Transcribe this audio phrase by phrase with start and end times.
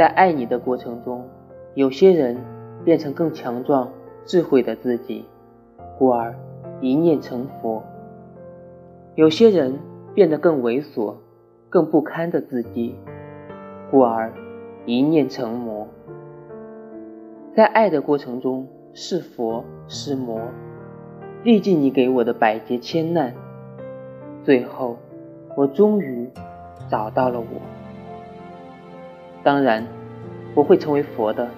[0.00, 1.28] 在爱你的过程中，
[1.74, 2.38] 有些人
[2.86, 3.92] 变成更强壮、
[4.24, 5.26] 智慧的自己，
[5.98, 6.34] 故而
[6.80, 7.82] 一念成佛；
[9.14, 9.78] 有些人
[10.14, 11.16] 变得更猥琐、
[11.68, 12.94] 更不堪的自己，
[13.90, 14.32] 故而
[14.86, 15.86] 一念成魔。
[17.54, 20.40] 在爱的过程中，是佛是魔，
[21.44, 23.34] 历尽你给我的百劫千难，
[24.44, 24.96] 最后
[25.58, 26.30] 我终于
[26.88, 27.79] 找到了我。
[29.42, 29.86] 当然，
[30.54, 31.48] 我会成为佛的。